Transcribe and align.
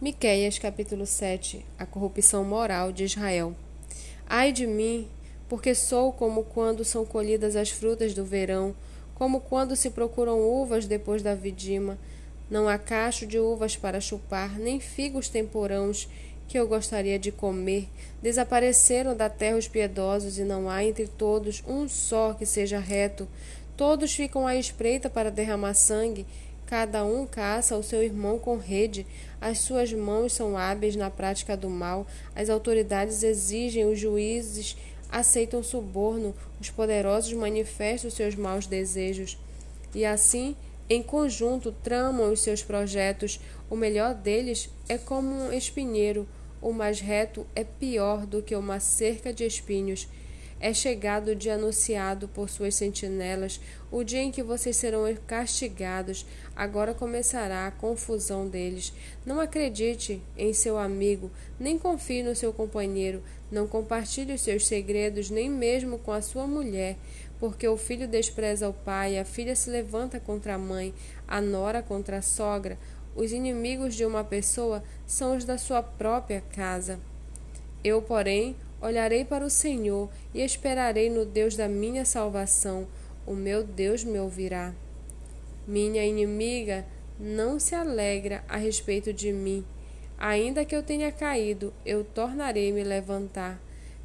Miqueias 0.00 0.60
capítulo 0.60 1.04
7 1.04 1.66
A 1.76 1.84
corrupção 1.84 2.44
moral 2.44 2.92
de 2.92 3.02
Israel. 3.02 3.52
Ai 4.28 4.52
de 4.52 4.64
mim, 4.64 5.08
porque 5.48 5.74
sou 5.74 6.12
como 6.12 6.44
quando 6.44 6.84
são 6.84 7.04
colhidas 7.04 7.56
as 7.56 7.70
frutas 7.70 8.14
do 8.14 8.24
verão, 8.24 8.76
como 9.16 9.40
quando 9.40 9.74
se 9.74 9.90
procuram 9.90 10.38
uvas 10.38 10.86
depois 10.86 11.20
da 11.20 11.34
vidima. 11.34 11.98
Não 12.48 12.68
há 12.68 12.78
cacho 12.78 13.26
de 13.26 13.40
uvas 13.40 13.76
para 13.76 14.00
chupar, 14.00 14.56
nem 14.56 14.78
figos 14.78 15.28
temporãos 15.28 16.08
que 16.46 16.56
eu 16.56 16.68
gostaria 16.68 17.18
de 17.18 17.32
comer. 17.32 17.88
Desapareceram 18.22 19.16
da 19.16 19.28
terra 19.28 19.56
os 19.56 19.66
piedosos, 19.66 20.38
e 20.38 20.44
não 20.44 20.70
há 20.70 20.84
entre 20.84 21.08
todos 21.08 21.60
um 21.66 21.88
só 21.88 22.34
que 22.34 22.46
seja 22.46 22.78
reto. 22.78 23.26
Todos 23.76 24.14
ficam 24.14 24.46
à 24.46 24.54
espreita 24.54 25.10
para 25.10 25.28
derramar 25.28 25.74
sangue 25.74 26.24
Cada 26.68 27.02
um 27.02 27.26
caça 27.26 27.78
o 27.78 27.82
seu 27.82 28.02
irmão 28.02 28.38
com 28.38 28.58
rede, 28.58 29.06
as 29.40 29.60
suas 29.60 29.90
mãos 29.90 30.34
são 30.34 30.54
hábeis 30.54 30.94
na 30.94 31.08
prática 31.08 31.56
do 31.56 31.70
mal, 31.70 32.06
as 32.36 32.50
autoridades 32.50 33.22
exigem, 33.22 33.86
os 33.86 33.98
juízes 33.98 34.76
aceitam 35.10 35.62
suborno, 35.62 36.34
os 36.60 36.68
poderosos 36.68 37.32
manifestam 37.32 38.10
seus 38.10 38.34
maus 38.34 38.66
desejos. 38.66 39.38
E 39.94 40.04
assim, 40.04 40.54
em 40.90 41.02
conjunto, 41.02 41.72
tramam 41.72 42.30
os 42.30 42.40
seus 42.42 42.62
projetos. 42.62 43.40
O 43.70 43.74
melhor 43.74 44.12
deles 44.12 44.68
é 44.90 44.98
como 44.98 45.30
um 45.30 45.50
espinheiro, 45.50 46.28
o 46.60 46.70
mais 46.70 47.00
reto 47.00 47.46
é 47.56 47.64
pior 47.64 48.26
do 48.26 48.42
que 48.42 48.54
uma 48.54 48.78
cerca 48.78 49.32
de 49.32 49.42
espinhos. 49.42 50.06
É 50.60 50.74
chegado 50.74 51.28
o 51.28 51.36
dia 51.36 51.54
anunciado 51.54 52.26
por 52.26 52.50
suas 52.50 52.74
sentinelas, 52.74 53.60
o 53.92 54.02
dia 54.02 54.20
em 54.20 54.32
que 54.32 54.42
vocês 54.42 54.76
serão 54.76 55.02
castigados. 55.24 56.26
Agora 56.56 56.92
começará 56.92 57.66
a 57.66 57.70
confusão 57.70 58.48
deles. 58.48 58.92
Não 59.24 59.38
acredite 59.38 60.20
em 60.36 60.52
seu 60.52 60.76
amigo, 60.76 61.30
nem 61.60 61.78
confie 61.78 62.24
no 62.24 62.34
seu 62.34 62.52
companheiro. 62.52 63.22
Não 63.52 63.68
compartilhe 63.68 64.34
os 64.34 64.40
seus 64.40 64.66
segredos, 64.66 65.30
nem 65.30 65.48
mesmo 65.48 65.98
com 65.98 66.10
a 66.10 66.20
sua 66.20 66.46
mulher, 66.46 66.96
porque 67.38 67.66
o 67.66 67.76
filho 67.76 68.08
despreza 68.08 68.68
o 68.68 68.72
pai, 68.72 69.16
a 69.16 69.24
filha 69.24 69.54
se 69.54 69.70
levanta 69.70 70.18
contra 70.18 70.56
a 70.56 70.58
mãe, 70.58 70.92
a 71.26 71.40
nora 71.40 71.82
contra 71.82 72.18
a 72.18 72.22
sogra. 72.22 72.76
Os 73.14 73.32
inimigos 73.32 73.94
de 73.94 74.04
uma 74.04 74.24
pessoa 74.24 74.82
são 75.06 75.36
os 75.36 75.44
da 75.44 75.56
sua 75.56 75.82
própria 75.82 76.42
casa. 76.54 76.98
Eu, 77.82 78.02
porém, 78.02 78.56
Olharei 78.80 79.24
para 79.24 79.44
o 79.44 79.50
Senhor 79.50 80.08
e 80.32 80.40
esperarei 80.40 81.10
no 81.10 81.24
Deus 81.24 81.56
da 81.56 81.68
minha 81.68 82.04
salvação. 82.04 82.86
O 83.26 83.34
meu 83.34 83.64
Deus 83.64 84.04
me 84.04 84.18
ouvirá. 84.18 84.72
Minha 85.66 86.04
inimiga 86.04 86.86
não 87.18 87.58
se 87.58 87.74
alegra 87.74 88.44
a 88.48 88.56
respeito 88.56 89.12
de 89.12 89.32
mim. 89.32 89.64
Ainda 90.16 90.64
que 90.64 90.74
eu 90.74 90.82
tenha 90.82 91.10
caído, 91.10 91.72
eu 91.84 92.04
tornarei 92.04 92.72
me 92.72 92.84
levantar. 92.84 93.60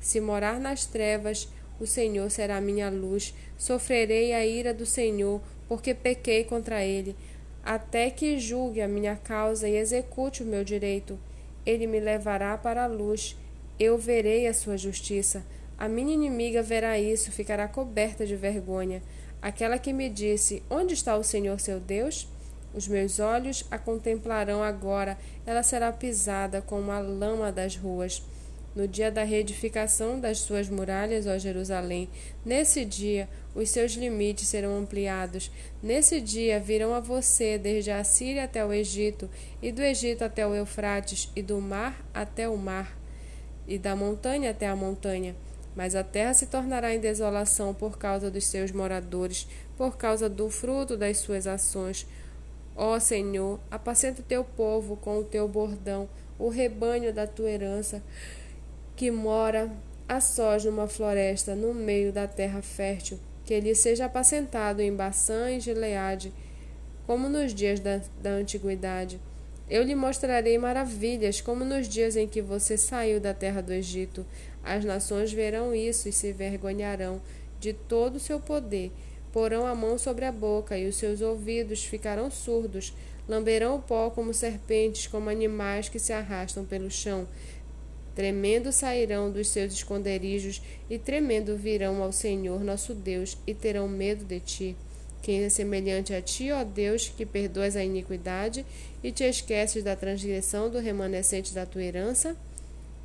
Se 0.00 0.20
morar 0.20 0.58
nas 0.58 0.84
trevas, 0.84 1.48
o 1.80 1.86
Senhor 1.86 2.28
será 2.30 2.60
minha 2.60 2.90
luz. 2.90 3.34
Sofrerei 3.56 4.32
a 4.32 4.44
ira 4.44 4.74
do 4.74 4.84
Senhor, 4.84 5.40
porque 5.68 5.94
pequei 5.94 6.44
contra 6.44 6.84
ele, 6.84 7.16
até 7.64 8.10
que 8.10 8.38
julgue 8.38 8.80
a 8.80 8.88
minha 8.88 9.16
causa 9.16 9.68
e 9.68 9.76
execute 9.76 10.42
o 10.42 10.46
meu 10.46 10.64
direito. 10.64 11.18
Ele 11.64 11.86
me 11.86 11.98
levará 11.98 12.56
para 12.58 12.84
a 12.84 12.88
luz 12.88 13.36
eu 13.78 13.98
verei 13.98 14.46
a 14.46 14.54
sua 14.54 14.76
justiça. 14.76 15.44
A 15.78 15.88
minha 15.88 16.14
inimiga 16.14 16.62
verá 16.62 16.98
isso, 16.98 17.30
ficará 17.30 17.68
coberta 17.68 18.24
de 18.26 18.34
vergonha. 18.34 19.02
Aquela 19.42 19.78
que 19.78 19.92
me 19.92 20.08
disse: 20.08 20.62
Onde 20.70 20.94
está 20.94 21.16
o 21.16 21.22
Senhor 21.22 21.60
seu 21.60 21.78
Deus? 21.78 22.26
Os 22.74 22.88
meus 22.88 23.18
olhos 23.20 23.64
a 23.70 23.78
contemplarão 23.78 24.62
agora, 24.62 25.18
ela 25.46 25.62
será 25.62 25.92
pisada 25.92 26.60
como 26.60 26.90
a 26.90 26.98
lama 26.98 27.52
das 27.52 27.76
ruas. 27.76 28.22
No 28.74 28.86
dia 28.86 29.10
da 29.10 29.24
reedificação 29.24 30.20
das 30.20 30.40
suas 30.40 30.68
muralhas, 30.68 31.26
ó 31.26 31.38
Jerusalém, 31.38 32.10
nesse 32.44 32.84
dia 32.84 33.26
os 33.54 33.70
seus 33.70 33.92
limites 33.92 34.48
serão 34.48 34.76
ampliados. 34.76 35.50
Nesse 35.82 36.20
dia 36.20 36.60
virão 36.60 36.94
a 36.94 37.00
você 37.00 37.56
desde 37.56 37.90
a 37.90 38.04
Síria 38.04 38.44
até 38.44 38.62
o 38.64 38.72
Egito, 38.72 39.30
e 39.62 39.72
do 39.72 39.80
Egito 39.82 40.22
até 40.24 40.46
o 40.46 40.54
Eufrates, 40.54 41.30
e 41.34 41.42
do 41.42 41.58
mar 41.58 42.04
até 42.12 42.46
o 42.46 42.56
mar 42.58 42.95
e 43.66 43.78
da 43.78 43.96
montanha 43.96 44.50
até 44.50 44.66
a 44.66 44.76
montanha. 44.76 45.34
Mas 45.74 45.94
a 45.94 46.02
terra 46.02 46.32
se 46.32 46.46
tornará 46.46 46.94
em 46.94 47.00
desolação 47.00 47.74
por 47.74 47.98
causa 47.98 48.30
dos 48.30 48.46
seus 48.46 48.72
moradores, 48.72 49.46
por 49.76 49.96
causa 49.96 50.28
do 50.28 50.48
fruto 50.48 50.96
das 50.96 51.18
suas 51.18 51.46
ações. 51.46 52.06
Ó 52.74 52.98
Senhor, 52.98 53.60
apacenta 53.70 54.20
o 54.20 54.24
teu 54.24 54.44
povo 54.44 54.96
com 54.96 55.18
o 55.18 55.24
teu 55.24 55.46
bordão, 55.46 56.08
o 56.38 56.48
rebanho 56.48 57.12
da 57.12 57.26
tua 57.26 57.50
herança, 57.50 58.02
que 58.94 59.10
mora 59.10 59.70
a 60.08 60.20
sós 60.20 60.64
numa 60.64 60.86
floresta 60.86 61.54
no 61.54 61.74
meio 61.74 62.12
da 62.12 62.26
terra 62.26 62.62
fértil, 62.62 63.18
que 63.44 63.52
ele 63.52 63.74
seja 63.74 64.06
apacentado 64.06 64.80
em 64.80 64.94
Baçã 64.94 65.50
e 65.50 65.60
Gileade, 65.60 66.32
como 67.06 67.28
nos 67.28 67.54
dias 67.54 67.80
da, 67.80 68.00
da 68.20 68.30
antiguidade. 68.30 69.20
Eu 69.68 69.82
lhe 69.82 69.96
mostrarei 69.96 70.56
maravilhas, 70.58 71.40
como 71.40 71.64
nos 71.64 71.88
dias 71.88 72.16
em 72.16 72.28
que 72.28 72.40
você 72.40 72.76
saiu 72.76 73.18
da 73.18 73.34
terra 73.34 73.60
do 73.60 73.72
Egito. 73.72 74.24
As 74.62 74.84
nações 74.84 75.32
verão 75.32 75.74
isso 75.74 76.08
e 76.08 76.12
se 76.12 76.32
vergonharão 76.32 77.20
de 77.58 77.72
todo 77.72 78.16
o 78.16 78.20
seu 78.20 78.38
poder. 78.38 78.92
Porão 79.32 79.66
a 79.66 79.74
mão 79.74 79.98
sobre 79.98 80.24
a 80.24 80.30
boca 80.32 80.78
e 80.78 80.88
os 80.88 80.96
seus 80.96 81.20
ouvidos 81.20 81.84
ficarão 81.84 82.30
surdos. 82.30 82.94
Lamberão 83.28 83.76
o 83.76 83.82
pó 83.82 84.08
como 84.08 84.32
serpentes, 84.32 85.08
como 85.08 85.28
animais 85.28 85.88
que 85.88 85.98
se 85.98 86.12
arrastam 86.12 86.64
pelo 86.64 86.90
chão. 86.90 87.26
Tremendo 88.14 88.72
sairão 88.72 89.30
dos 89.30 89.48
seus 89.48 89.74
esconderijos 89.74 90.62
e 90.88 90.96
tremendo 90.96 91.56
virão 91.56 92.02
ao 92.02 92.12
Senhor 92.12 92.62
nosso 92.62 92.94
Deus 92.94 93.36
e 93.46 93.52
terão 93.52 93.88
medo 93.88 94.24
de 94.24 94.40
ti. 94.40 94.76
Quem 95.22 95.42
é 95.42 95.48
semelhante 95.48 96.14
a 96.14 96.22
ti, 96.22 96.52
ó 96.52 96.62
Deus, 96.62 97.08
que 97.08 97.26
perdoas 97.26 97.76
a 97.76 97.82
iniquidade 97.82 98.64
e 99.02 99.10
te 99.10 99.24
esqueces 99.24 99.82
da 99.82 99.96
transgressão 99.96 100.70
do 100.70 100.78
remanescente 100.78 101.52
da 101.52 101.66
tua 101.66 101.82
herança? 101.82 102.36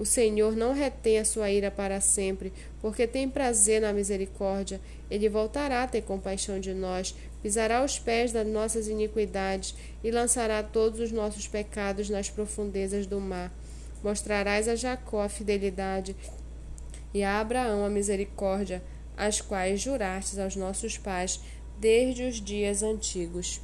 O 0.00 0.04
Senhor 0.06 0.56
não 0.56 0.72
retém 0.72 1.18
a 1.18 1.26
sua 1.26 1.50
ira 1.50 1.70
para 1.70 2.00
sempre, 2.00 2.52
porque 2.80 3.06
tem 3.06 3.28
prazer 3.28 3.82
na 3.82 3.92
misericórdia. 3.92 4.80
Ele 5.10 5.28
voltará 5.28 5.82
a 5.82 5.86
ter 5.86 6.00
compaixão 6.00 6.58
de 6.58 6.72
nós, 6.72 7.14
pisará 7.42 7.84
os 7.84 7.98
pés 7.98 8.32
das 8.32 8.46
nossas 8.46 8.88
iniquidades 8.88 9.74
e 10.02 10.10
lançará 10.10 10.62
todos 10.62 11.00
os 11.00 11.12
nossos 11.12 11.46
pecados 11.46 12.08
nas 12.08 12.30
profundezas 12.30 13.06
do 13.06 13.20
mar. 13.20 13.52
Mostrarás 14.02 14.68
a 14.68 14.74
Jacó 14.74 15.20
a 15.20 15.28
fidelidade 15.28 16.16
e 17.12 17.22
a 17.22 17.38
Abraão 17.38 17.84
a 17.84 17.90
misericórdia, 17.90 18.82
as 19.18 19.42
quais 19.42 19.82
jurastes 19.82 20.38
aos 20.38 20.56
nossos 20.56 20.96
pais 20.96 21.40
desde 21.80 22.24
os 22.24 22.40
dias 22.40 22.82
antigos. 22.82 23.60